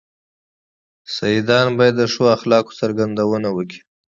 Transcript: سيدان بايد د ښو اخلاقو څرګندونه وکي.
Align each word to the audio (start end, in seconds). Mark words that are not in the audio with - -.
سيدان 1.15 1.67
بايد 1.77 1.95
د 1.97 2.03
ښو 2.13 2.23
اخلاقو 2.35 2.77
څرګندونه 2.79 3.47
وکي. 3.57 3.79